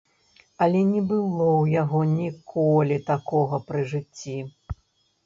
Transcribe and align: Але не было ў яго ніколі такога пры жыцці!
Але 0.65 0.79
не 0.93 1.01
было 1.11 1.49
ў 1.49 1.65
яго 1.81 1.99
ніколі 2.13 2.97
такога 3.11 3.61
пры 3.69 3.85
жыцці! 3.93 4.39